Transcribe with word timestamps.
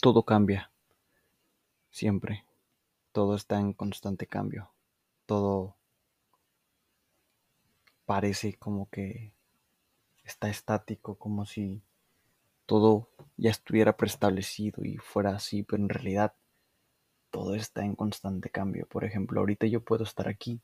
todo 0.00 0.22
cambia. 0.22 0.70
Siempre. 1.90 2.44
Todo 3.12 3.34
está 3.34 3.58
en 3.58 3.72
constante 3.72 4.26
cambio. 4.26 4.70
Todo 5.26 5.76
parece 8.06 8.54
como 8.54 8.88
que 8.90 9.32
está 10.24 10.48
estático, 10.48 11.16
como 11.16 11.44
si 11.46 11.82
todo 12.66 13.08
ya 13.36 13.50
estuviera 13.50 13.96
preestablecido 13.96 14.84
y 14.84 14.98
fuera 14.98 15.34
así, 15.34 15.62
pero 15.62 15.82
en 15.82 15.88
realidad 15.88 16.34
todo 17.30 17.54
está 17.54 17.84
en 17.84 17.94
constante 17.94 18.50
cambio. 18.50 18.86
Por 18.86 19.04
ejemplo, 19.04 19.40
ahorita 19.40 19.66
yo 19.66 19.82
puedo 19.82 20.04
estar 20.04 20.28
aquí 20.28 20.60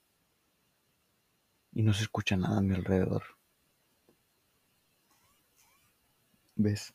y 1.73 1.83
no 1.83 1.93
se 1.93 2.05
escucha 2.05 2.37
nada 2.37 2.59
a 2.59 2.63
mi 2.63 2.75
alrededor. 2.75 3.23
¿Ves? 6.57 6.95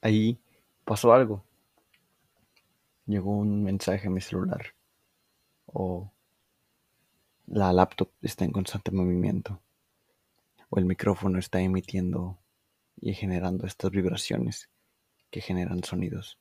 Ahí 0.00 0.38
pasó 0.84 1.12
algo. 1.12 1.44
Llegó 3.06 3.36
un 3.36 3.64
mensaje 3.64 4.08
a 4.08 4.10
mi 4.10 4.20
celular. 4.20 4.74
O 5.66 6.10
la 7.46 7.72
laptop 7.72 8.10
está 8.22 8.44
en 8.44 8.52
constante 8.52 8.92
movimiento. 8.92 9.60
O 10.70 10.78
el 10.78 10.84
micrófono 10.84 11.38
está 11.38 11.60
emitiendo 11.60 12.38
y 13.00 13.14
generando 13.14 13.66
estas 13.66 13.90
vibraciones 13.90 14.70
que 15.30 15.40
generan 15.40 15.82
sonidos. 15.82 16.38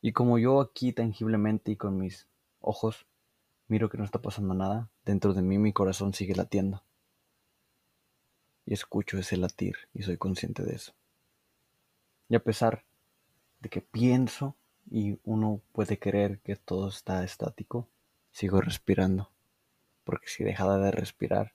Y 0.00 0.12
como 0.12 0.38
yo 0.38 0.60
aquí 0.60 0.92
tangiblemente 0.92 1.72
y 1.72 1.76
con 1.76 1.98
mis 1.98 2.26
ojos 2.60 3.06
miro 3.68 3.88
que 3.88 3.98
no 3.98 4.04
está 4.04 4.20
pasando 4.20 4.54
nada, 4.54 4.90
dentro 5.04 5.34
de 5.34 5.42
mí 5.42 5.58
mi 5.58 5.72
corazón 5.72 6.14
sigue 6.14 6.34
latiendo. 6.34 6.82
Y 8.64 8.74
escucho 8.74 9.18
ese 9.18 9.36
latir 9.36 9.76
y 9.94 10.02
soy 10.02 10.16
consciente 10.16 10.62
de 10.62 10.74
eso. 10.74 10.92
Y 12.28 12.34
a 12.34 12.42
pesar 12.42 12.84
de 13.60 13.68
que 13.68 13.80
pienso 13.80 14.56
y 14.90 15.18
uno 15.24 15.60
puede 15.72 15.98
creer 15.98 16.40
que 16.40 16.56
todo 16.56 16.88
está 16.88 17.24
estático, 17.24 17.88
sigo 18.32 18.60
respirando. 18.60 19.30
Porque 20.04 20.28
si 20.28 20.44
dejara 20.44 20.78
de 20.78 20.90
respirar, 20.90 21.52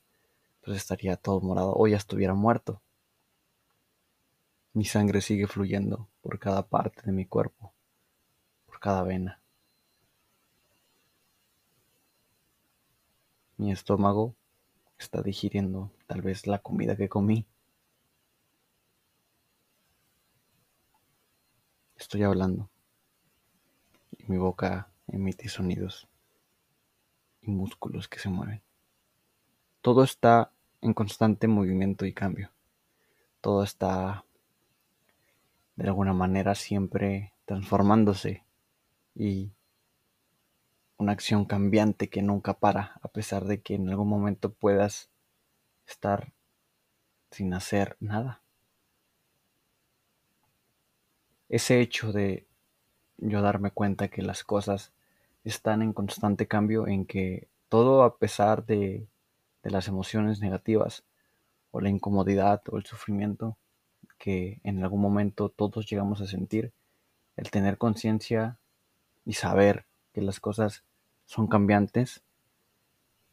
pues 0.63 0.77
estaría 0.77 1.17
todo 1.17 1.41
morado 1.41 1.73
o 1.75 1.87
ya 1.87 1.97
estuviera 1.97 2.33
muerto. 2.33 2.81
Mi 4.73 4.85
sangre 4.85 5.21
sigue 5.21 5.47
fluyendo 5.47 6.07
por 6.21 6.39
cada 6.39 6.63
parte 6.67 7.01
de 7.03 7.11
mi 7.11 7.25
cuerpo, 7.25 7.73
por 8.65 8.79
cada 8.79 9.03
vena. 9.03 9.39
Mi 13.57 13.71
estómago 13.71 14.35
está 14.97 15.21
digiriendo 15.21 15.91
tal 16.07 16.21
vez 16.21 16.47
la 16.47 16.59
comida 16.59 16.95
que 16.95 17.09
comí. 17.09 17.45
Estoy 21.95 22.23
hablando 22.23 22.69
mi 24.27 24.37
boca 24.37 24.89
emite 25.07 25.49
sonidos 25.49 26.07
y 27.41 27.51
músculos 27.51 28.07
que 28.07 28.19
se 28.19 28.29
mueven. 28.29 28.61
Todo 29.81 30.03
está 30.03 30.51
en 30.81 30.93
constante 30.93 31.47
movimiento 31.47 32.05
y 32.05 32.13
cambio. 32.13 32.51
Todo 33.41 33.63
está 33.63 34.25
de 35.75 35.87
alguna 35.87 36.13
manera 36.13 36.55
siempre 36.55 37.33
transformándose 37.45 38.43
y 39.15 39.51
una 40.97 41.11
acción 41.11 41.45
cambiante 41.45 42.09
que 42.09 42.21
nunca 42.21 42.53
para, 42.53 42.99
a 43.01 43.07
pesar 43.09 43.45
de 43.45 43.61
que 43.61 43.75
en 43.75 43.89
algún 43.89 44.07
momento 44.07 44.53
puedas 44.53 45.09
estar 45.85 46.31
sin 47.31 47.53
hacer 47.53 47.97
nada. 47.99 48.43
ese 51.53 51.79
hecho 51.81 52.11
de 52.11 52.47
yo 53.17 53.41
darme 53.41 53.71
cuenta 53.71 54.07
que 54.07 54.21
las 54.21 54.43
cosas 54.43 54.91
están 55.43 55.81
en 55.81 55.93
constante 55.93 56.47
cambio, 56.47 56.87
en 56.87 57.05
que 57.05 57.47
todo 57.69 58.03
a 58.03 58.17
pesar 58.17 58.65
de, 58.65 59.07
de 59.63 59.71
las 59.71 59.87
emociones 59.87 60.39
negativas 60.39 61.03
o 61.71 61.81
la 61.81 61.89
incomodidad 61.89 62.61
o 62.69 62.77
el 62.77 62.85
sufrimiento 62.85 63.57
que 64.17 64.59
en 64.63 64.83
algún 64.83 65.01
momento 65.01 65.49
todos 65.49 65.89
llegamos 65.89 66.21
a 66.21 66.27
sentir, 66.27 66.71
el 67.35 67.49
tener 67.49 67.77
conciencia 67.77 68.57
y 69.25 69.33
saber 69.33 69.85
que 70.13 70.21
las 70.21 70.39
cosas 70.39 70.83
son 71.25 71.47
cambiantes, 71.47 72.21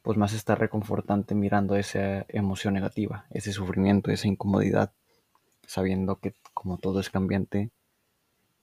pues 0.01 0.17
más 0.17 0.33
está 0.33 0.55
reconfortante 0.55 1.35
mirando 1.35 1.75
esa 1.75 2.25
emoción 2.29 2.73
negativa, 2.73 3.25
ese 3.29 3.53
sufrimiento, 3.53 4.11
esa 4.11 4.27
incomodidad, 4.27 4.91
sabiendo 5.67 6.19
que 6.19 6.33
como 6.53 6.77
todo 6.77 6.99
es 6.99 7.09
cambiante, 7.09 7.69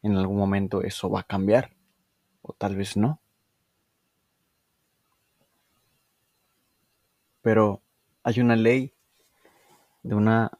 en 0.03 0.17
algún 0.17 0.37
momento 0.37 0.83
eso 0.83 1.11
va 1.11 1.21
a 1.21 1.25
cambiar 1.25 1.75
o 2.43 2.53
tal 2.53 2.77
vez 2.77 2.97
no. 2.97 3.21
Pero 7.43 7.83
hay 8.23 8.41
una 8.41 8.57
ley 8.57 8.95
de 10.03 10.15
una 10.15 10.51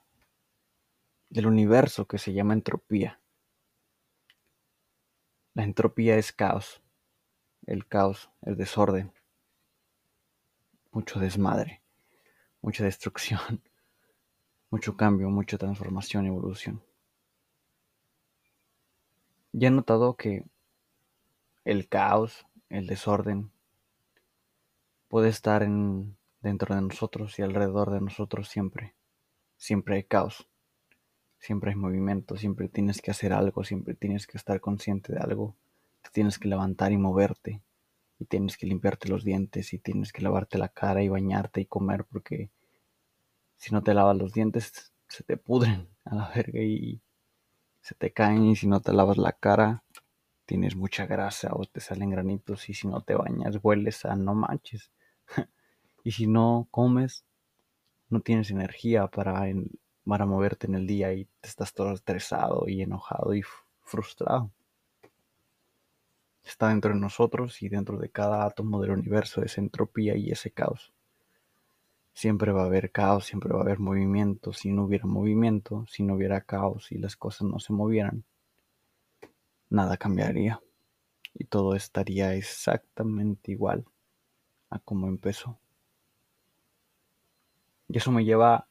del 1.31 1.47
universo 1.47 2.07
que 2.07 2.19
se 2.19 2.33
llama 2.33 2.55
entropía. 2.55 3.21
La 5.55 5.65
entropía 5.65 6.17
es 6.17 6.33
caos, 6.33 6.83
el 7.67 7.87
caos, 7.87 8.31
el 8.43 8.57
desorden, 8.57 9.13
mucho 10.93 11.21
desmadre, 11.21 11.83
mucha 12.63 12.85
destrucción, 12.85 13.63
mucho 14.71 14.97
cambio, 14.97 15.29
mucha 15.31 15.59
transformación 15.59 16.27
evolución. 16.27 16.88
Ya 19.59 19.69
he 19.69 19.71
notado 19.73 20.15
que 20.15 20.45
el 21.65 21.89
caos, 21.89 22.47
el 22.69 22.87
desorden, 22.87 23.51
puede 25.09 25.31
estar 25.31 25.65
en, 25.65 26.17
dentro 26.41 26.77
de 26.77 26.83
nosotros 26.83 27.37
y 27.41 27.43
alrededor 27.43 27.91
de 27.91 28.01
nosotros 28.01 28.49
siempre. 28.49 28.95
Siempre 29.57 29.97
hay 29.97 30.05
caos, 30.05 30.47
siempre 31.41 31.73
hay 31.73 31.77
movimiento, 31.77 32.37
siempre 32.37 32.69
tienes 32.69 33.03
que 33.03 33.11
hacer 33.11 33.33
algo, 33.33 33.65
siempre 33.65 33.95
tienes 33.95 34.29
que 34.29 34.39
estar 34.39 34.61
consciente 34.61 35.13
de 35.13 35.19
algo, 35.19 35.57
tienes 36.13 36.39
que 36.39 36.47
levantar 36.47 36.93
y 36.93 36.97
moverte, 36.97 37.61
y 38.21 38.27
tienes 38.27 38.57
que 38.59 38.67
limpiarte 38.69 39.09
los 39.09 39.25
dientes, 39.25 39.73
y 39.73 39.79
tienes 39.81 40.13
que 40.13 40.23
lavarte 40.23 40.59
la 40.59 40.69
cara 40.69 41.03
y 41.03 41.09
bañarte 41.09 41.63
y 41.63 41.67
comer, 41.67 42.05
porque 42.05 42.53
si 43.57 43.75
no 43.75 43.83
te 43.83 43.93
lavas 43.93 44.17
los 44.17 44.33
dientes 44.33 44.93
se 45.09 45.25
te 45.25 45.37
pudren 45.37 45.89
a 46.05 46.15
la 46.15 46.29
verga 46.29 46.61
y 46.61 47.01
se 47.81 47.95
te 47.95 48.13
caen 48.13 48.47
y 48.47 48.57
si 48.57 48.67
no 48.67 48.81
te 48.81 48.93
lavas 48.93 49.19
la 49.19 49.33
cara 49.33 49.83
tienes 50.49 50.77
mucha 50.77 51.05
grasa 51.05 51.51
o 51.53 51.67
te 51.67 51.81
salen 51.81 52.09
granitos 52.09 52.71
y 52.71 52.75
si 52.75 52.89
no 52.89 53.03
te 53.03 53.15
bañas 53.15 53.59
hueles 53.63 54.07
a 54.07 54.17
no 54.17 54.35
manches. 54.35 54.91
y 56.05 56.13
si 56.13 56.27
no 56.27 56.69
comes 56.71 57.27
no 58.09 58.21
tienes 58.21 58.51
energía 58.51 59.09
para, 59.09 59.45
para 60.07 60.25
moverte 60.25 60.67
en 60.67 60.75
el 60.75 60.87
día 60.87 61.13
y 61.13 61.27
te 61.43 61.49
estás 61.49 61.75
todo 61.75 61.93
estresado 61.93 62.65
y 62.67 62.81
enojado 62.81 63.35
y 63.35 63.43
frustrado. 63.83 64.51
Está 66.43 66.69
dentro 66.69 66.95
de 66.95 67.01
nosotros 67.01 67.63
y 67.63 67.69
dentro 67.69 67.99
de 67.99 68.09
cada 68.09 68.47
átomo 68.47 68.81
del 68.81 68.93
universo 68.93 69.43
esa 69.43 69.61
entropía 69.61 70.17
y 70.17 70.31
ese 70.31 70.51
caos. 70.51 70.95
Siempre 72.19 72.51
va 72.51 72.63
a 72.63 72.67
haber 72.67 72.91
caos, 72.91 73.27
siempre 73.27 73.53
va 73.53 73.61
a 73.61 73.63
haber 73.63 73.79
movimiento. 73.79 74.53
Si 74.53 74.73
no 74.73 74.87
hubiera 74.87 75.07
movimiento, 75.07 75.87
si 75.87 76.03
no 76.03 76.15
hubiera 76.15 76.41
caos 76.41 76.91
y 76.91 76.99
las 76.99 77.15
cosas 77.15 77.47
no 77.47 77.61
se 77.61 77.73
movieran, 77.73 78.25
nada 79.71 79.97
cambiaría. 79.97 80.61
Y 81.33 81.45
todo 81.45 81.77
estaría 81.77 82.35
exactamente 82.35 83.53
igual 83.53 83.85
a 84.69 84.81
como 84.81 85.07
empezó. 85.07 85.61
Y 87.87 87.99
eso 87.99 88.11
me 88.11 88.25
lleva 88.25 88.67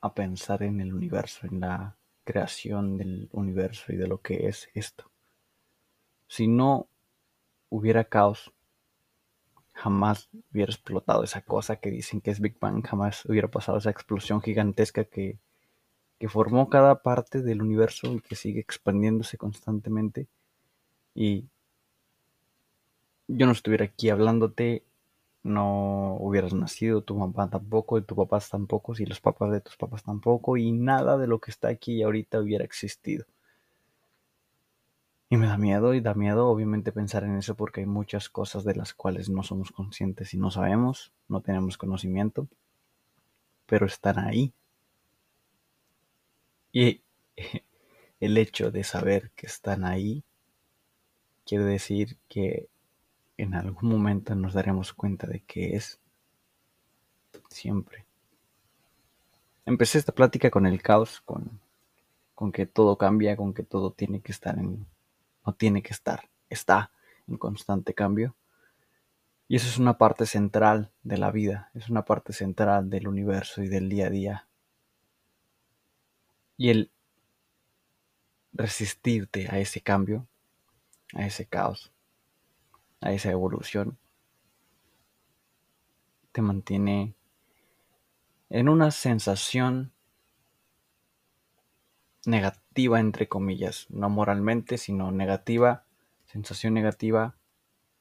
a 0.00 0.14
pensar 0.14 0.64
en 0.64 0.80
el 0.80 0.92
universo, 0.92 1.46
en 1.46 1.60
la 1.60 1.96
creación 2.24 2.96
del 2.96 3.28
universo 3.30 3.92
y 3.92 3.96
de 3.96 4.08
lo 4.08 4.20
que 4.20 4.48
es 4.48 4.68
esto. 4.74 5.12
Si 6.26 6.48
no 6.48 6.88
hubiera 7.68 8.02
caos, 8.02 8.52
jamás 9.74 10.30
hubiera 10.52 10.72
explotado 10.72 11.24
esa 11.24 11.42
cosa 11.42 11.76
que 11.76 11.90
dicen 11.90 12.20
que 12.20 12.30
es 12.30 12.40
Big 12.40 12.58
Bang, 12.58 12.82
jamás 12.86 13.24
hubiera 13.26 13.48
pasado 13.48 13.78
esa 13.78 13.90
explosión 13.90 14.40
gigantesca 14.40 15.04
que, 15.04 15.38
que 16.18 16.28
formó 16.28 16.70
cada 16.70 17.02
parte 17.02 17.42
del 17.42 17.60
universo 17.60 18.12
y 18.12 18.20
que 18.20 18.36
sigue 18.36 18.60
expandiéndose 18.60 19.36
constantemente. 19.36 20.28
Y 21.14 21.46
yo 23.28 23.46
no 23.46 23.52
estuviera 23.52 23.84
aquí 23.84 24.10
hablándote, 24.10 24.84
no 25.42 26.16
hubieras 26.20 26.54
nacido, 26.54 27.02
tu 27.02 27.16
mamá 27.16 27.50
tampoco, 27.50 27.98
y 27.98 28.02
tu 28.02 28.16
papá 28.16 28.40
tampoco, 28.40 28.94
y 28.98 29.06
los 29.06 29.20
papás 29.20 29.52
de 29.52 29.60
tus 29.60 29.76
papás 29.76 30.02
tampoco, 30.04 30.56
y 30.56 30.72
nada 30.72 31.18
de 31.18 31.26
lo 31.26 31.40
que 31.40 31.50
está 31.50 31.68
aquí 31.68 32.02
ahorita 32.02 32.40
hubiera 32.40 32.64
existido. 32.64 33.26
Y 35.34 35.36
me 35.36 35.48
da 35.48 35.58
miedo 35.58 35.94
y 35.94 36.00
da 36.00 36.14
miedo 36.14 36.46
obviamente 36.46 36.92
pensar 36.92 37.24
en 37.24 37.36
eso 37.36 37.56
porque 37.56 37.80
hay 37.80 37.86
muchas 37.86 38.28
cosas 38.28 38.62
de 38.62 38.76
las 38.76 38.94
cuales 38.94 39.28
no 39.28 39.42
somos 39.42 39.72
conscientes 39.72 40.32
y 40.32 40.36
no 40.36 40.52
sabemos, 40.52 41.10
no 41.26 41.40
tenemos 41.40 41.76
conocimiento, 41.76 42.46
pero 43.66 43.84
están 43.86 44.20
ahí. 44.20 44.52
Y 46.70 47.00
el 48.20 48.38
hecho 48.38 48.70
de 48.70 48.84
saber 48.84 49.32
que 49.34 49.46
están 49.46 49.84
ahí 49.84 50.22
quiere 51.44 51.64
decir 51.64 52.16
que 52.28 52.68
en 53.36 53.54
algún 53.54 53.88
momento 53.90 54.36
nos 54.36 54.54
daremos 54.54 54.92
cuenta 54.92 55.26
de 55.26 55.40
que 55.40 55.74
es 55.74 55.98
siempre. 57.48 58.04
Empecé 59.66 59.98
esta 59.98 60.12
plática 60.12 60.48
con 60.48 60.64
el 60.64 60.80
caos, 60.80 61.22
con, 61.22 61.58
con 62.36 62.52
que 62.52 62.66
todo 62.66 62.96
cambia, 62.96 63.36
con 63.36 63.52
que 63.52 63.64
todo 63.64 63.90
tiene 63.90 64.20
que 64.20 64.30
estar 64.30 64.56
en... 64.60 64.93
no 65.44 65.54
tiene 65.54 65.82
que 65.82 65.92
estar, 65.92 66.30
está 66.48 66.90
en 67.26 67.36
constante 67.36 67.94
cambio. 67.94 68.36
Y 69.46 69.56
eso 69.56 69.68
es 69.68 69.78
una 69.78 69.98
parte 69.98 70.26
central 70.26 70.90
de 71.02 71.18
la 71.18 71.30
vida, 71.30 71.70
es 71.74 71.88
una 71.88 72.04
parte 72.04 72.32
central 72.32 72.88
del 72.88 73.08
universo 73.08 73.62
y 73.62 73.68
del 73.68 73.88
día 73.88 74.06
a 74.06 74.10
día. 74.10 74.48
Y 76.56 76.70
el 76.70 76.90
resistirte 78.52 79.48
a 79.50 79.58
ese 79.58 79.80
cambio, 79.80 80.26
a 81.12 81.26
ese 81.26 81.46
caos, 81.46 81.92
a 83.00 83.12
esa 83.12 83.30
evolución, 83.30 83.98
te 86.32 86.40
mantiene 86.40 87.14
en 88.48 88.68
una 88.68 88.90
sensación 88.90 89.92
negativa, 92.26 92.63
entre 92.76 93.28
comillas, 93.28 93.86
no 93.88 94.10
moralmente, 94.10 94.78
sino 94.78 95.12
negativa, 95.12 95.84
sensación 96.26 96.74
negativa 96.74 97.36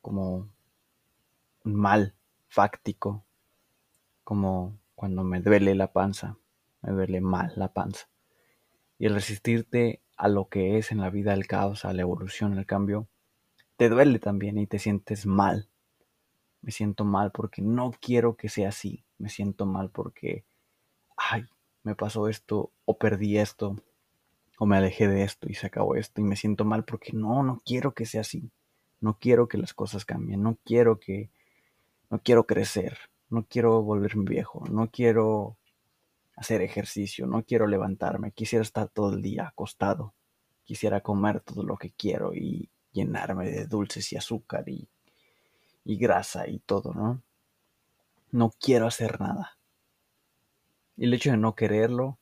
como 0.01 0.49
un 1.63 1.75
mal 1.75 2.13
fáctico, 2.47 3.23
como 4.23 4.77
cuando 4.95 5.23
me 5.23 5.41
duele 5.41 5.75
la 5.75 5.93
panza, 5.93 6.37
me 6.81 6.91
duele 6.91 7.21
mal 7.21 7.53
la 7.55 7.71
panza. 7.71 8.07
Y 8.97 9.05
el 9.05 9.13
resistirte 9.13 10.01
a 10.17 10.27
lo 10.27 10.49
que 10.49 10.77
es 10.77 10.91
en 10.91 10.99
la 10.99 11.09
vida 11.09 11.33
el 11.33 11.47
caos, 11.47 11.85
a 11.85 11.93
la 11.93 12.01
evolución, 12.01 12.57
el 12.57 12.65
cambio, 12.65 13.07
te 13.77 13.89
duele 13.89 14.19
también 14.19 14.57
y 14.57 14.67
te 14.67 14.79
sientes 14.79 15.25
mal. 15.25 15.69
Me 16.61 16.71
siento 16.71 17.05
mal 17.05 17.31
porque 17.31 17.61
no 17.61 17.91
quiero 17.99 18.37
que 18.37 18.49
sea 18.49 18.69
así. 18.69 19.03
Me 19.17 19.29
siento 19.29 19.65
mal 19.65 19.89
porque, 19.89 20.45
ay, 21.17 21.45
me 21.83 21.95
pasó 21.95 22.29
esto 22.29 22.71
o 22.85 22.97
perdí 22.97 23.37
esto 23.37 23.77
o 24.57 24.65
me 24.65 24.77
alejé 24.77 25.07
de 25.07 25.23
esto 25.23 25.47
y 25.49 25.55
se 25.55 25.67
acabó 25.67 25.95
esto 25.95 26.21
y 26.21 26.23
me 26.23 26.35
siento 26.35 26.65
mal 26.65 26.85
porque 26.85 27.11
no, 27.13 27.43
no 27.43 27.61
quiero 27.65 27.93
que 27.93 28.05
sea 28.05 28.21
así. 28.21 28.51
No 29.01 29.17
quiero 29.19 29.47
que 29.47 29.57
las 29.57 29.73
cosas 29.73 30.05
cambien. 30.05 30.41
No 30.41 30.57
quiero 30.63 30.99
que, 30.99 31.29
no 32.09 32.21
quiero 32.21 32.45
crecer. 32.45 32.97
No 33.29 33.45
quiero 33.45 33.81
volverme 33.81 34.23
viejo. 34.29 34.63
No 34.69 34.89
quiero 34.89 35.57
hacer 36.35 36.61
ejercicio. 36.61 37.27
No 37.27 37.43
quiero 37.43 37.67
levantarme. 37.67 38.31
Quisiera 38.31 38.63
estar 38.63 38.87
todo 38.87 39.13
el 39.13 39.21
día 39.21 39.47
acostado. 39.47 40.13
Quisiera 40.63 41.01
comer 41.01 41.41
todo 41.41 41.63
lo 41.63 41.75
que 41.75 41.91
quiero 41.91 42.33
y 42.33 42.69
llenarme 42.93 43.49
de 43.49 43.65
dulces 43.65 44.13
y 44.13 44.15
azúcar 44.15 44.69
y, 44.69 44.87
y 45.83 45.97
grasa 45.97 46.47
y 46.47 46.59
todo, 46.59 46.93
¿no? 46.93 47.21
No 48.31 48.51
quiero 48.59 48.87
hacer 48.87 49.19
nada. 49.19 49.57
Y 50.95 51.05
el 51.05 51.13
hecho 51.13 51.31
de 51.31 51.37
no 51.37 51.55
quererlo, 51.55 52.19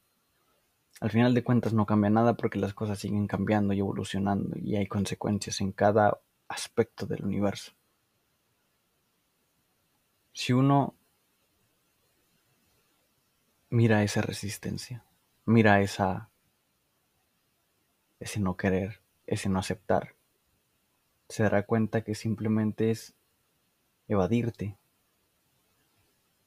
al 1.01 1.09
final 1.09 1.33
de 1.33 1.43
cuentas 1.43 1.73
no 1.73 1.87
cambia 1.87 2.11
nada 2.11 2.35
porque 2.37 2.59
las 2.59 2.75
cosas 2.75 2.99
siguen 2.99 3.25
cambiando 3.25 3.73
y 3.73 3.79
evolucionando 3.79 4.55
y 4.59 4.75
hay 4.75 4.85
consecuencias 4.85 5.59
en 5.59 5.71
cada 5.71 6.21
aspecto 6.47 7.07
del 7.07 7.25
universo. 7.25 7.71
Si 10.31 10.53
uno 10.53 10.93
mira 13.71 14.03
esa 14.03 14.21
resistencia, 14.21 15.03
mira 15.45 15.81
esa 15.81 16.29
ese 18.19 18.39
no 18.39 18.55
querer, 18.55 19.01
ese 19.25 19.49
no 19.49 19.57
aceptar, 19.57 20.13
se 21.29 21.41
dará 21.41 21.63
cuenta 21.63 22.03
que 22.03 22.13
simplemente 22.13 22.91
es 22.91 23.15
evadirte, 24.07 24.77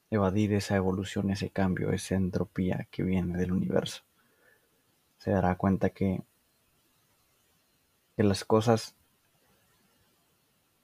evadir 0.09 0.53
esa 0.53 0.77
evolución, 0.77 1.29
ese 1.29 1.49
cambio, 1.49 1.91
esa 1.91 2.15
entropía 2.15 2.87
que 2.89 3.03
viene 3.03 3.37
del 3.37 3.51
universo. 3.51 4.05
Se 5.17 5.31
dará 5.31 5.55
cuenta 5.55 5.89
que, 5.89 6.23
que 8.15 8.23
las 8.23 8.43
cosas 8.45 8.95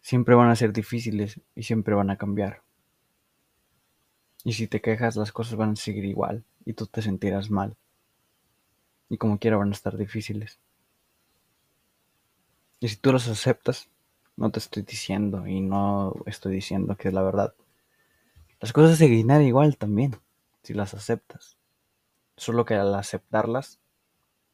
siempre 0.01 0.35
van 0.35 0.49
a 0.49 0.55
ser 0.55 0.73
difíciles 0.73 1.39
y 1.55 1.63
siempre 1.63 1.93
van 1.95 2.09
a 2.09 2.17
cambiar. 2.17 2.63
Y 4.43 4.53
si 4.53 4.67
te 4.67 4.81
quejas, 4.81 5.15
las 5.15 5.31
cosas 5.31 5.55
van 5.55 5.71
a 5.71 5.75
seguir 5.75 6.05
igual 6.05 6.43
y 6.65 6.73
tú 6.73 6.87
te 6.87 7.01
sentirás 7.01 7.49
mal. 7.51 7.77
Y 9.09 9.17
como 9.17 9.37
quiera 9.37 9.57
van 9.57 9.69
a 9.69 9.73
estar 9.73 9.97
difíciles. 9.97 10.59
Y 12.79 12.87
si 12.87 12.95
tú 12.95 13.11
los 13.11 13.27
aceptas, 13.27 13.89
no 14.35 14.49
te 14.49 14.59
estoy 14.59 14.83
diciendo 14.83 15.45
y 15.45 15.61
no 15.61 16.15
estoy 16.25 16.55
diciendo 16.55 16.95
que 16.95 17.09
es 17.09 17.13
la 17.13 17.21
verdad. 17.21 17.53
Las 18.59 18.73
cosas 18.73 18.97
seguirán 18.97 19.43
igual 19.43 19.77
también, 19.77 20.15
si 20.63 20.73
las 20.73 20.93
aceptas. 20.93 21.57
Solo 22.37 22.65
que 22.65 22.75
al 22.75 22.95
aceptarlas, 22.95 23.79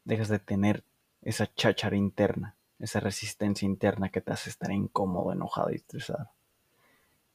dejas 0.07 0.30
de 0.30 0.39
tener 0.39 0.83
esa 1.21 1.54
cháchara 1.54 1.98
interna, 1.98 2.56
esa 2.80 3.00
resistencia 3.01 3.65
interna 3.65 4.09
que 4.09 4.21
te 4.21 4.31
hace 4.31 4.50
estar 4.50 4.71
incómodo, 4.71 5.33
enojado 5.33 5.69
y 5.71 5.75
estresado. 5.75 6.31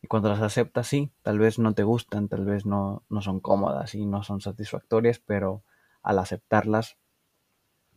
Y 0.01 0.07
cuando 0.09 0.31
las 0.31 0.41
aceptas, 0.41 0.89
sí, 0.89 1.13
tal 1.23 1.39
vez 1.39 1.59
no 1.59 1.75
te 1.75 1.83
gustan, 1.83 2.29
tal 2.29 2.45
vez 2.45 2.65
no, 2.65 3.03
no 3.11 3.21
son 3.21 3.41
cómodas 3.41 3.95
y 3.95 4.07
no 4.07 4.23
son 4.23 4.41
satisfactorias, 4.41 5.19
pero 5.19 5.63
al 6.03 6.19
aceptarlas, 6.19 6.97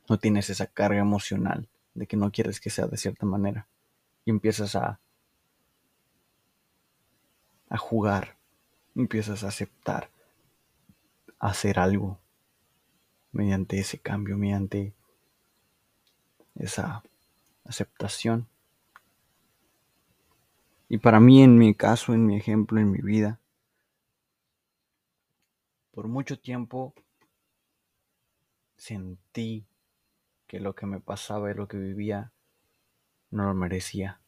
no 0.10 0.20
tienes 0.20 0.50
esa 0.50 0.68
carga 0.68 1.00
emocional 1.00 1.70
de 1.94 2.06
que 2.06 2.18
no 2.18 2.32
quieres 2.32 2.60
que 2.60 2.70
sea 2.70 2.86
de 2.86 2.98
cierta 2.98 3.26
manera. 3.26 3.68
Y 4.26 4.32
empiezas 4.32 4.76
a, 4.76 5.00
a 7.70 7.78
jugar, 7.78 8.36
empiezas 8.94 9.44
a 9.44 9.48
aceptar, 9.48 10.10
a 11.40 11.48
hacer 11.48 11.80
algo 11.80 12.20
mediante 13.36 13.78
ese 13.78 14.00
cambio, 14.00 14.38
mediante 14.38 14.94
esa 16.56 17.04
aceptación. 17.66 18.48
Y 20.88 21.00
para 21.00 21.20
mí, 21.20 21.44
en 21.44 21.58
mi 21.58 21.76
caso, 21.76 22.14
en 22.14 22.26
mi 22.26 22.38
ejemplo, 22.38 22.80
en 22.80 22.92
mi 22.92 23.00
vida, 23.00 23.42
por 25.92 26.08
mucho 26.08 26.40
tiempo 26.40 26.94
sentí 28.78 29.66
que 30.48 30.62
lo 30.62 30.74
que 30.74 30.86
me 30.86 31.02
pasaba 31.02 31.52
y 31.52 31.56
lo 31.56 31.68
que 31.68 31.78
vivía 31.78 32.32
no 33.32 33.48
lo 33.48 33.54
merecía. 33.54 34.22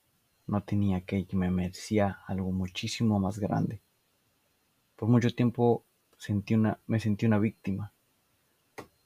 No 0.47 0.63
tenía 0.63 1.01
que, 1.05 1.25
me 1.31 1.49
merecía 1.49 2.19
algo 2.27 2.51
muchísimo 2.51 3.19
más 3.19 3.39
grande. 3.39 3.81
Por 4.97 5.07
mucho 5.07 5.33
tiempo 5.33 5.85
sentí 6.17 6.55
una, 6.55 6.79
me 6.87 6.99
sentí 6.99 7.25
una 7.25 7.39
víctima 7.39 7.93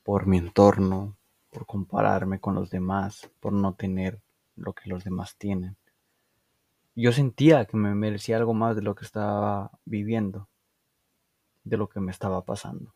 por 0.03 0.27
mi 0.27 0.37
entorno, 0.37 1.17
por 1.51 1.65
compararme 1.65 2.39
con 2.39 2.55
los 2.55 2.69
demás, 2.69 3.29
por 3.39 3.53
no 3.53 3.73
tener 3.73 4.21
lo 4.55 4.73
que 4.73 4.89
los 4.89 5.03
demás 5.03 5.35
tienen. 5.37 5.77
Yo 6.95 7.11
sentía 7.11 7.65
que 7.65 7.77
me 7.77 7.95
merecía 7.95 8.37
algo 8.37 8.53
más 8.53 8.75
de 8.75 8.81
lo 8.81 8.95
que 8.95 9.05
estaba 9.05 9.71
viviendo, 9.85 10.47
de 11.63 11.77
lo 11.77 11.87
que 11.87 11.99
me 11.99 12.11
estaba 12.11 12.43
pasando. 12.43 12.93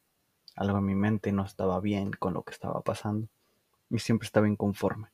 Algo 0.55 0.77
en 0.77 0.85
mi 0.85 0.95
mente 0.95 1.31
no 1.31 1.45
estaba 1.45 1.79
bien 1.79 2.11
con 2.11 2.33
lo 2.33 2.43
que 2.43 2.51
estaba 2.51 2.81
pasando 2.81 3.27
y 3.89 3.99
siempre 3.99 4.25
estaba 4.25 4.47
inconforme. 4.47 5.09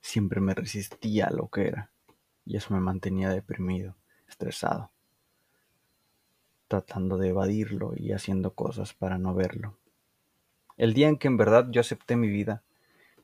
Siempre 0.00 0.40
me 0.40 0.54
resistía 0.54 1.26
a 1.26 1.32
lo 1.32 1.48
que 1.48 1.68
era 1.68 1.90
y 2.44 2.56
eso 2.56 2.74
me 2.74 2.80
mantenía 2.80 3.30
deprimido, 3.30 3.96
estresado, 4.28 4.90
tratando 6.74 7.18
de 7.18 7.28
evadirlo 7.28 7.92
y 7.96 8.12
haciendo 8.12 8.54
cosas 8.54 8.94
para 8.94 9.18
no 9.18 9.34
verlo. 9.34 9.76
El 10.76 10.94
día 10.94 11.08
en 11.08 11.18
que 11.18 11.28
en 11.28 11.36
verdad 11.36 11.68
yo 11.70 11.80
acepté 11.80 12.16
mi 12.16 12.28
vida, 12.28 12.62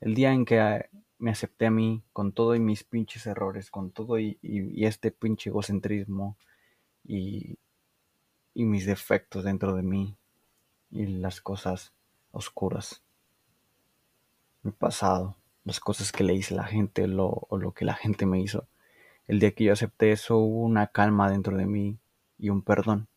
el 0.01 0.15
día 0.15 0.33
en 0.33 0.45
que 0.45 0.89
me 1.19 1.31
acepté 1.31 1.67
a 1.67 1.71
mí 1.71 2.03
con 2.13 2.33
todo 2.33 2.55
y 2.55 2.61
mis 2.61 2.85
pinches 2.85 3.27
errores, 3.27 3.71
con 3.71 3.91
todo 3.91 4.19
y, 4.19 4.39
este 4.85 5.11
pinche 5.11 5.51
egocentrismo 5.51 6.37
y, 7.05 7.59
y 8.55 8.65
mis 8.65 8.87
defectos 8.87 9.45
dentro 9.45 9.75
de 9.75 9.83
mí 9.83 10.17
y 10.91 11.07
las 11.07 11.41
cosas 11.41 11.93
oscuras 12.33 13.03
mi 14.63 14.73
pasado, 14.73 15.37
las 15.65 15.81
cosas 15.81 16.13
que 16.13 16.25
le 16.25 16.35
hice 16.35 16.55
a 16.55 16.59
la 16.59 16.65
gente 16.65 17.07
lo, 17.07 17.47
o 17.49 17.57
lo 17.57 17.73
que 17.73 17.85
la 17.85 17.95
gente 17.95 18.27
me 18.27 18.41
hizo. 18.41 18.67
El 19.27 19.39
día 19.41 19.53
que 19.53 19.65
yo 19.65 19.73
acepté 19.73 20.13
eso 20.13 20.37
hubo 20.39 20.65
una 20.65 20.89
calma 20.89 21.31
dentro 21.31 21.57
de 21.57 21.67
mí 21.67 21.99
y 22.39 22.51
un 22.51 22.63
perdón, 22.63 23.09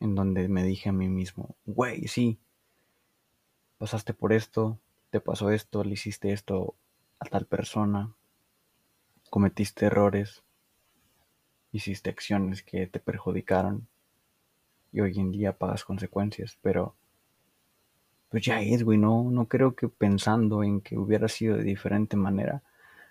en 0.00 0.14
donde 0.14 0.48
me 0.48 0.64
dije 0.64 0.88
a 0.88 0.92
mí 0.92 1.08
mismo, 1.08 1.54
güey, 1.66 2.08
sí, 2.08 2.38
pasaste 3.78 4.14
por 4.14 4.32
esto, 4.32 4.78
te 5.10 5.20
pasó 5.20 5.50
esto, 5.50 5.84
le 5.84 5.92
hiciste 5.92 6.32
esto 6.32 6.74
a 7.18 7.26
tal 7.26 7.46
persona, 7.46 8.14
cometiste 9.28 9.86
errores, 9.86 10.42
hiciste 11.72 12.10
acciones 12.10 12.62
que 12.62 12.86
te 12.86 12.98
perjudicaron 12.98 13.86
y 14.92 15.00
hoy 15.00 15.18
en 15.18 15.30
día 15.30 15.56
pagas 15.56 15.84
consecuencias, 15.84 16.58
pero 16.62 16.94
pues 18.30 18.44
ya 18.44 18.60
es, 18.60 18.84
güey, 18.84 18.96
no, 18.96 19.30
no 19.30 19.46
creo 19.46 19.74
que 19.74 19.88
pensando 19.88 20.62
en 20.62 20.80
que 20.80 20.96
hubiera 20.96 21.28
sido 21.28 21.56
de 21.56 21.64
diferente 21.64 22.16
manera, 22.16 22.62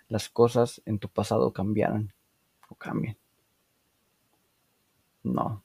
las 0.08 0.28
cosas 0.28 0.82
en 0.86 0.98
tu 0.98 1.08
pasado 1.08 1.52
cambiaran 1.52 2.12
o 2.68 2.74
cambien. 2.74 3.16
No. 5.22 5.62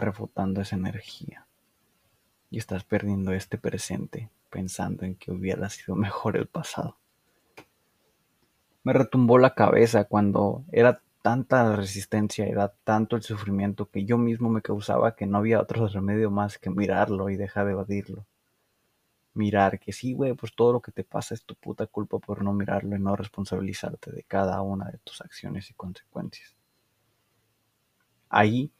Refutando 0.00 0.60
esa 0.60 0.76
energía 0.76 1.46
y 2.50 2.58
estás 2.58 2.84
perdiendo 2.84 3.32
este 3.32 3.58
presente 3.58 4.30
pensando 4.50 5.04
en 5.04 5.16
que 5.16 5.32
hubiera 5.32 5.68
sido 5.68 5.96
mejor 5.96 6.36
el 6.36 6.46
pasado. 6.46 6.96
Me 8.82 8.92
retumbó 8.92 9.38
la 9.38 9.54
cabeza 9.54 10.04
cuando 10.04 10.64
era 10.72 11.02
tanta 11.22 11.64
la 11.64 11.76
resistencia, 11.76 12.46
era 12.46 12.68
tanto 12.84 13.16
el 13.16 13.22
sufrimiento 13.22 13.90
que 13.90 14.04
yo 14.04 14.16
mismo 14.16 14.48
me 14.48 14.62
causaba 14.62 15.16
que 15.16 15.26
no 15.26 15.38
había 15.38 15.60
otro 15.60 15.88
remedio 15.88 16.30
más 16.30 16.56
que 16.56 16.70
mirarlo 16.70 17.28
y 17.28 17.36
dejar 17.36 17.66
de 17.66 17.72
evadirlo. 17.72 18.24
Mirar 19.34 19.78
que 19.80 19.92
sí, 19.92 20.14
güey, 20.14 20.34
pues 20.34 20.54
todo 20.54 20.72
lo 20.72 20.80
que 20.80 20.92
te 20.92 21.04
pasa 21.04 21.34
es 21.34 21.44
tu 21.44 21.54
puta 21.56 21.86
culpa 21.86 22.18
por 22.18 22.42
no 22.42 22.52
mirarlo 22.52 22.96
y 22.96 23.00
no 23.00 23.16
responsabilizarte 23.16 24.12
de 24.12 24.22
cada 24.22 24.62
una 24.62 24.88
de 24.88 24.98
tus 24.98 25.20
acciones 25.20 25.68
y 25.68 25.74
consecuencias. 25.74 26.56
Ahí 28.28 28.70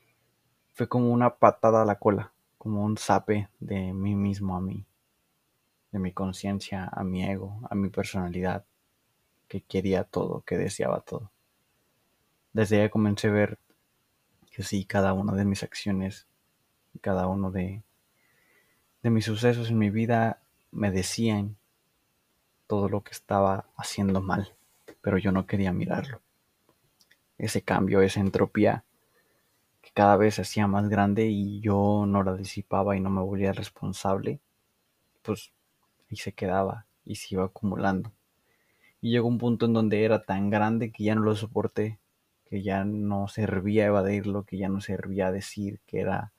fue 0.76 0.88
como 0.88 1.10
una 1.10 1.36
patada 1.36 1.80
a 1.80 1.84
la 1.86 1.98
cola, 1.98 2.32
como 2.58 2.84
un 2.84 2.98
zape 2.98 3.48
de 3.60 3.94
mí 3.94 4.14
mismo 4.14 4.54
a 4.58 4.60
mí, 4.60 4.84
de 5.90 5.98
mi 5.98 6.12
conciencia 6.12 6.90
a 6.92 7.02
mi 7.02 7.24
ego, 7.24 7.58
a 7.70 7.74
mi 7.74 7.88
personalidad, 7.88 8.66
que 9.48 9.62
quería 9.62 10.04
todo, 10.04 10.42
que 10.42 10.58
deseaba 10.58 11.00
todo. 11.00 11.30
Desde 12.52 12.82
ahí 12.82 12.90
comencé 12.90 13.28
a 13.28 13.30
ver 13.30 13.58
que 14.50 14.62
sí, 14.62 14.84
cada 14.84 15.14
una 15.14 15.32
de 15.32 15.46
mis 15.46 15.62
acciones, 15.62 16.26
cada 17.00 17.26
uno 17.26 17.50
de, 17.50 17.82
de 19.02 19.08
mis 19.08 19.24
sucesos 19.24 19.70
en 19.70 19.78
mi 19.78 19.88
vida 19.88 20.42
me 20.72 20.90
decían 20.90 21.56
todo 22.66 22.90
lo 22.90 23.02
que 23.02 23.12
estaba 23.12 23.64
haciendo 23.78 24.20
mal, 24.20 24.54
pero 25.00 25.16
yo 25.16 25.32
no 25.32 25.46
quería 25.46 25.72
mirarlo. 25.72 26.20
Ese 27.38 27.62
cambio, 27.62 28.02
esa 28.02 28.20
entropía 28.20 28.84
que 29.86 29.92
cada 29.92 30.16
vez 30.16 30.34
se 30.34 30.42
hacía 30.42 30.66
más 30.66 30.88
grande 30.88 31.28
y 31.28 31.60
yo 31.60 32.06
no 32.08 32.24
la 32.24 32.34
disipaba 32.34 32.96
y 32.96 33.00
no 33.00 33.08
me 33.08 33.20
volvía 33.20 33.52
responsable, 33.52 34.40
pues 35.22 35.52
ahí 36.10 36.16
se 36.16 36.32
quedaba 36.32 36.86
y 37.04 37.14
se 37.14 37.36
iba 37.36 37.44
acumulando. 37.44 38.10
Y 39.00 39.12
llegó 39.12 39.28
un 39.28 39.38
punto 39.38 39.66
en 39.66 39.74
donde 39.74 40.02
era 40.02 40.24
tan 40.24 40.50
grande 40.50 40.90
que 40.90 41.04
ya 41.04 41.14
no 41.14 41.20
lo 41.20 41.36
soporté, 41.36 42.00
que 42.50 42.62
ya 42.62 42.84
no 42.84 43.28
servía 43.28 43.86
evadirlo, 43.86 44.42
que 44.42 44.58
ya 44.58 44.68
no 44.68 44.80
servía 44.80 45.30
decir 45.30 45.78
que 45.86 46.00
era, 46.00 46.32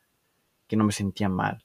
que 0.68 0.76
no 0.76 0.84
me 0.84 0.92
sentía 0.92 1.30
mal, 1.30 1.64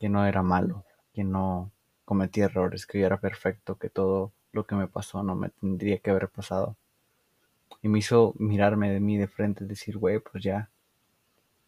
que 0.00 0.08
no 0.08 0.26
era 0.26 0.42
malo, 0.42 0.84
que 1.12 1.22
no 1.22 1.70
cometí 2.04 2.40
errores, 2.40 2.86
que 2.86 2.98
yo 2.98 3.06
era 3.06 3.20
perfecto, 3.20 3.76
que 3.76 3.88
todo 3.88 4.32
lo 4.50 4.66
que 4.66 4.74
me 4.74 4.88
pasó 4.88 5.22
no 5.22 5.36
me 5.36 5.50
tendría 5.50 5.98
que 5.98 6.10
haber 6.10 6.28
pasado. 6.28 6.76
Y 7.82 7.88
me 7.88 8.00
hizo 8.00 8.34
mirarme 8.36 8.90
de 8.90 8.98
mí 8.98 9.16
de 9.16 9.28
frente 9.28 9.62
y 9.62 9.68
decir, 9.68 9.96
güey, 9.96 10.18
pues 10.18 10.42
ya, 10.42 10.70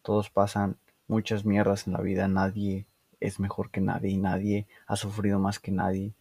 todos 0.07 0.29
pasan 0.29 0.77
muchas 1.09 1.43
mierdas 1.43 1.85
en 1.85 1.91
la 1.91 1.99
vida, 1.99 2.29
nadie 2.29 2.85
es 3.19 3.41
mejor 3.41 3.71
que 3.71 3.81
nadie 3.81 4.11
y 4.11 4.17
nadie 4.17 4.65
ha 4.85 4.95
sufrido 4.95 5.37
más 5.37 5.59
que 5.59 5.69
nadie. 5.69 6.13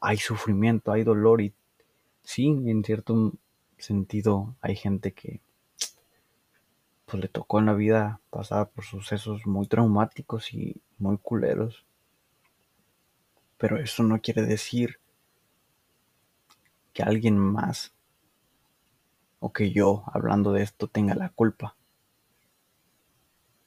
Hay 0.00 0.16
sufrimiento, 0.16 0.90
hay 0.90 1.04
dolor 1.04 1.40
y 1.40 1.54
sí, 2.24 2.46
en 2.48 2.82
cierto 2.82 3.30
sentido 3.78 4.56
hay 4.60 4.74
gente 4.74 5.12
que 5.12 5.40
pues 7.06 7.22
le 7.22 7.28
tocó 7.28 7.60
en 7.60 7.66
la 7.66 7.74
vida 7.74 8.20
pasar 8.28 8.70
por 8.70 8.84
sucesos 8.84 9.46
muy 9.46 9.68
traumáticos 9.68 10.52
y 10.52 10.82
muy 10.98 11.16
culeros. 11.16 11.86
Pero 13.56 13.78
eso 13.78 14.02
no 14.02 14.20
quiere 14.20 14.42
decir 14.42 14.98
que 16.92 17.04
alguien 17.04 17.38
más 17.38 17.94
o 19.38 19.52
que 19.52 19.70
yo, 19.70 20.02
hablando 20.12 20.50
de 20.52 20.64
esto, 20.64 20.88
tenga 20.88 21.14
la 21.14 21.28
culpa. 21.28 21.76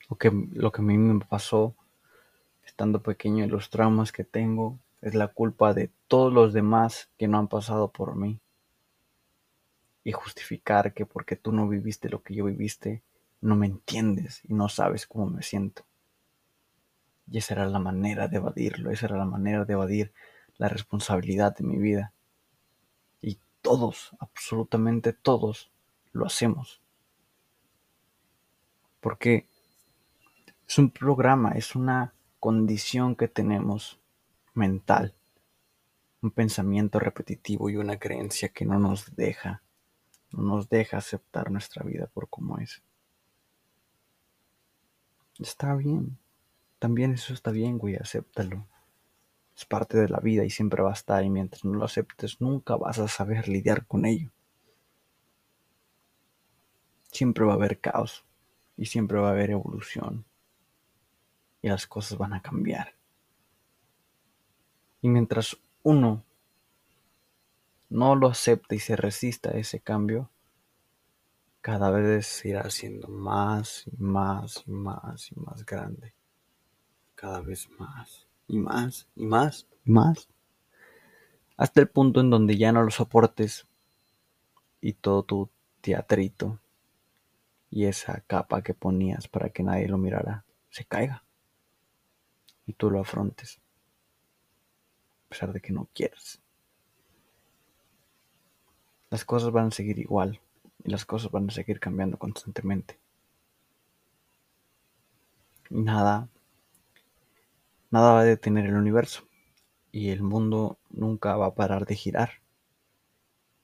O 0.09 0.15
que 0.15 0.31
lo 0.53 0.71
que 0.71 0.81
a 0.81 0.85
mí 0.85 0.97
me 0.97 1.23
pasó 1.25 1.75
estando 2.65 3.01
pequeño 3.01 3.45
y 3.45 3.47
los 3.47 3.69
traumas 3.69 4.11
que 4.11 4.23
tengo 4.23 4.79
es 5.01 5.15
la 5.15 5.27
culpa 5.27 5.73
de 5.73 5.91
todos 6.07 6.33
los 6.33 6.53
demás 6.53 7.09
que 7.17 7.27
no 7.27 7.37
han 7.37 7.47
pasado 7.47 7.91
por 7.91 8.15
mí 8.15 8.39
y 10.03 10.11
justificar 10.11 10.93
que 10.93 11.05
porque 11.05 11.35
tú 11.35 11.51
no 11.51 11.67
viviste 11.67 12.09
lo 12.09 12.21
que 12.21 12.35
yo 12.35 12.45
viviste, 12.45 13.01
no 13.41 13.55
me 13.55 13.65
entiendes 13.65 14.41
y 14.45 14.53
no 14.53 14.69
sabes 14.69 15.07
cómo 15.07 15.27
me 15.27 15.41
siento. 15.41 15.83
Y 17.29 17.39
esa 17.39 17.55
era 17.55 17.65
la 17.65 17.79
manera 17.79 18.27
de 18.27 18.37
evadirlo, 18.37 18.91
esa 18.91 19.07
era 19.07 19.17
la 19.17 19.25
manera 19.25 19.65
de 19.65 19.73
evadir 19.73 20.13
la 20.57 20.69
responsabilidad 20.69 21.55
de 21.55 21.63
mi 21.63 21.77
vida. 21.77 22.13
Y 23.19 23.39
todos, 23.61 24.15
absolutamente 24.19 25.11
todos, 25.11 25.71
lo 26.11 26.27
hacemos. 26.27 26.81
Porque 29.01 29.47
es 30.67 30.77
un 30.77 30.89
programa, 30.89 31.51
es 31.51 31.75
una 31.75 32.13
condición 32.39 33.15
que 33.15 33.27
tenemos 33.27 33.99
mental, 34.53 35.13
un 36.21 36.31
pensamiento 36.31 36.99
repetitivo 36.99 37.69
y 37.69 37.77
una 37.77 37.97
creencia 37.97 38.49
que 38.49 38.65
no 38.65 38.79
nos 38.79 39.15
deja 39.15 39.61
no 40.35 40.43
nos 40.43 40.69
deja 40.69 40.97
aceptar 40.97 41.49
nuestra 41.49 41.83
vida 41.83 42.07
por 42.07 42.29
como 42.29 42.57
es. 42.59 42.81
Está 45.39 45.75
bien. 45.75 46.17
También 46.79 47.13
eso 47.13 47.33
está 47.33 47.51
bien, 47.51 47.77
güey, 47.77 47.95
acéptalo. 47.95 48.67
Es 49.55 49.65
parte 49.65 49.97
de 49.97 50.09
la 50.09 50.19
vida 50.19 50.43
y 50.43 50.49
siempre 50.49 50.83
va 50.83 50.89
a 50.89 50.93
estar 50.93 51.23
y 51.23 51.29
mientras 51.29 51.63
no 51.63 51.73
lo 51.73 51.85
aceptes 51.85 52.41
nunca 52.41 52.75
vas 52.75 52.99
a 52.99 53.07
saber 53.07 53.47
lidiar 53.47 53.85
con 53.85 54.05
ello. 54.05 54.29
Siempre 57.11 57.45
va 57.45 57.53
a 57.53 57.55
haber 57.55 57.79
caos 57.79 58.25
y 58.75 58.87
siempre 58.87 59.17
va 59.19 59.29
a 59.29 59.31
haber 59.31 59.51
evolución 59.51 60.25
y 61.65 61.67
las 61.67 61.87
cosas 61.87 62.19
van 62.19 62.33
a 62.33 62.43
cambiar. 62.43 62.93
Y 65.01 65.09
mientras 65.09 65.57
uno 65.81 66.23
no 67.89 68.15
lo 68.15 68.27
acepta 68.27 68.75
y 68.75 68.79
se 68.79 68.95
resista 68.95 69.49
a 69.49 69.57
ese 69.57 69.79
cambio, 69.79 70.29
cada 71.61 71.89
vez 71.89 72.45
irá 72.45 72.69
siendo 72.69 73.07
más 73.07 73.87
y 73.87 73.97
más 73.97 74.63
y 74.67 74.71
más 74.71 75.31
y 75.31 75.39
más 75.39 75.65
grande. 75.65 76.13
Cada 77.15 77.41
vez 77.41 77.67
más 77.79 78.27
y 78.47 78.59
más 78.59 79.07
y 79.15 79.25
más 79.25 79.67
y 79.85 79.91
más. 79.91 80.29
Hasta 81.57 81.81
el 81.81 81.89
punto 81.89 82.21
en 82.21 82.29
donde 82.29 82.57
ya 82.57 82.71
no 82.73 82.83
lo 82.83 82.91
soportes 82.91 83.65
y 84.81 84.93
todo 84.93 85.23
tu 85.23 85.49
teatrito 85.81 86.59
y 87.71 87.85
esa 87.85 88.21
capa 88.27 88.61
que 88.61 88.75
ponías 88.75 89.27
para 89.27 89.49
que 89.49 89.63
nadie 89.63 89.87
lo 89.87 89.97
mirara 89.97 90.45
se 90.69 90.85
caiga 90.85 91.24
y 92.65 92.73
tú 92.73 92.89
lo 92.89 92.99
afrontes 92.99 93.59
a 95.25 95.29
pesar 95.29 95.53
de 95.53 95.61
que 95.61 95.73
no 95.73 95.89
quieres 95.93 96.41
las 99.09 99.25
cosas 99.25 99.51
van 99.51 99.67
a 99.67 99.71
seguir 99.71 99.99
igual 99.99 100.39
y 100.83 100.91
las 100.91 101.05
cosas 101.05 101.31
van 101.31 101.49
a 101.49 101.53
seguir 101.53 101.79
cambiando 101.79 102.17
constantemente. 102.17 102.99
Y 105.69 105.81
nada, 105.81 106.29
nada 107.91 108.13
va 108.13 108.19
a 108.19 108.23
detener 108.23 108.65
el 108.65 108.75
universo 108.75 109.27
y 109.91 110.09
el 110.09 110.21
mundo 110.21 110.77
nunca 110.89 111.35
va 111.37 111.47
a 111.47 111.55
parar 111.55 111.85
de 111.85 111.95
girar. 111.95 112.41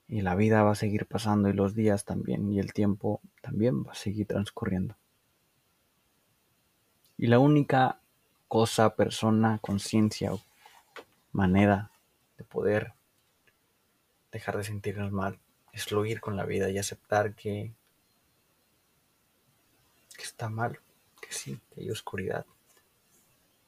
Y 0.08 0.22
la 0.22 0.34
vida 0.34 0.62
va 0.62 0.72
a 0.72 0.74
seguir 0.74 1.06
pasando 1.06 1.48
y 1.48 1.52
los 1.52 1.74
días 1.74 2.04
también 2.04 2.50
y 2.52 2.58
el 2.58 2.72
tiempo 2.72 3.20
también 3.40 3.84
va 3.84 3.92
a 3.92 3.94
seguir 3.94 4.26
transcurriendo. 4.26 4.96
Y 7.16 7.28
la 7.28 7.38
única 7.38 8.00
cosa, 8.52 8.94
persona, 8.96 9.58
conciencia 9.62 10.34
o 10.34 10.38
manera 11.32 11.90
de 12.36 12.44
poder 12.44 12.92
dejar 14.30 14.58
de 14.58 14.64
sentirnos 14.64 15.10
mal, 15.10 15.40
es 15.72 15.86
fluir 15.86 16.20
con 16.20 16.36
la 16.36 16.44
vida 16.44 16.68
y 16.68 16.76
aceptar 16.76 17.34
que, 17.34 17.72
que 20.14 20.22
está 20.22 20.50
mal, 20.50 20.80
que 21.22 21.32
sí, 21.32 21.58
que 21.70 21.80
hay 21.80 21.90
oscuridad. 21.90 22.44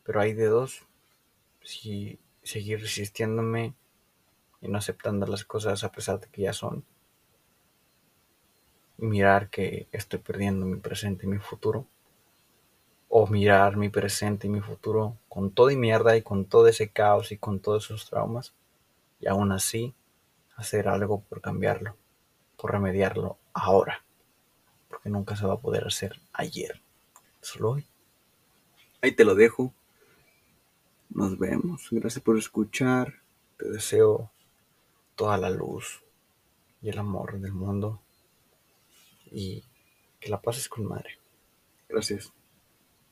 Pero 0.02 0.20
hay 0.20 0.34
de 0.34 0.48
dos, 0.48 0.82
si 1.62 2.18
seguir 2.42 2.82
resistiéndome 2.82 3.72
y 4.60 4.68
no 4.68 4.76
aceptando 4.76 5.26
las 5.26 5.46
cosas 5.46 5.82
a 5.82 5.92
pesar 5.92 6.20
de 6.20 6.26
que 6.26 6.42
ya 6.42 6.52
son, 6.52 6.84
mirar 8.98 9.48
que 9.48 9.88
estoy 9.92 10.18
perdiendo 10.18 10.66
mi 10.66 10.76
presente 10.76 11.24
y 11.24 11.30
mi 11.30 11.38
futuro, 11.38 11.86
o 13.16 13.28
mirar 13.28 13.76
mi 13.76 13.90
presente 13.90 14.48
y 14.48 14.50
mi 14.50 14.60
futuro 14.60 15.16
con 15.28 15.52
toda 15.52 15.72
y 15.72 15.76
mierda 15.76 16.16
y 16.16 16.22
con 16.22 16.46
todo 16.46 16.66
ese 16.66 16.88
caos 16.88 17.30
y 17.30 17.38
con 17.38 17.60
todos 17.60 17.84
esos 17.84 18.10
traumas, 18.10 18.52
y 19.20 19.28
aún 19.28 19.52
así 19.52 19.94
hacer 20.56 20.88
algo 20.88 21.20
por 21.20 21.40
cambiarlo, 21.40 21.96
por 22.56 22.72
remediarlo 22.72 23.38
ahora, 23.52 24.02
porque 24.88 25.10
nunca 25.10 25.36
se 25.36 25.46
va 25.46 25.52
a 25.52 25.60
poder 25.60 25.86
hacer 25.86 26.20
ayer, 26.32 26.82
solo 27.40 27.70
hoy. 27.70 27.86
Ahí 29.00 29.12
te 29.12 29.24
lo 29.24 29.36
dejo. 29.36 29.72
Nos 31.10 31.38
vemos. 31.38 31.86
Gracias 31.92 32.24
por 32.24 32.36
escuchar. 32.36 33.14
Te 33.58 33.68
deseo 33.68 34.32
toda 35.14 35.38
la 35.38 35.50
luz 35.50 36.02
y 36.82 36.88
el 36.88 36.98
amor 36.98 37.38
del 37.38 37.52
mundo 37.52 38.00
y 39.30 39.62
que 40.18 40.30
la 40.30 40.42
pases 40.42 40.68
con 40.68 40.84
madre. 40.84 41.20
Gracias. 41.88 42.32